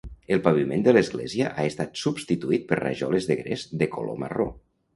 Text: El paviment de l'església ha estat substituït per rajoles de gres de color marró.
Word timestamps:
El 0.35 0.39
paviment 0.45 0.85
de 0.87 0.93
l'església 0.97 1.51
ha 1.51 1.67
estat 1.73 2.01
substituït 2.05 2.67
per 2.73 2.81
rajoles 2.81 3.31
de 3.33 3.39
gres 3.45 3.69
de 3.83 3.93
color 3.99 4.21
marró. 4.27 4.53